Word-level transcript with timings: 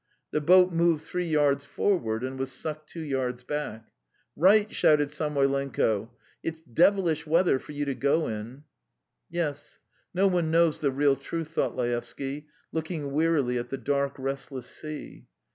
The 0.31 0.41
boat 0.41 0.71
moved 0.71 1.03
three 1.05 1.27
yards 1.27 1.63
forward 1.63 2.23
and 2.23 2.39
was 2.39 2.51
sucked 2.51 2.89
two 2.89 3.03
yards 3.03 3.43
back. 3.43 3.91
"Write!" 4.35 4.73
shouted 4.73 5.09
Samoylenko; 5.11 6.09
"it's 6.41 6.63
devilish 6.63 7.27
weather 7.27 7.59
for 7.59 7.73
you 7.73 7.85
to 7.85 7.93
go 7.93 8.25
in." 8.27 8.63
"Yes, 9.29 9.77
no 10.11 10.25
one 10.27 10.49
knows 10.49 10.81
the 10.81 10.89
real 10.89 11.15
truth..." 11.15 11.49
thought 11.53 11.75
Laevsky, 11.75 12.47
looking 12.71 13.11
wearily 13.11 13.59
at 13.59 13.69
the 13.69 13.77
dark, 13.77 14.15
restless 14.17 14.65
sea. 14.65 15.27